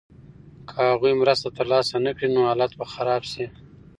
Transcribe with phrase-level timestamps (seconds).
[0.69, 3.45] که هغوی مرسته ترلاسه نکړي نو حالت به خراب شي.